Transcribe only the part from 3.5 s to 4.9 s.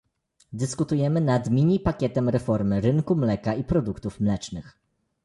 i produktów mlecznych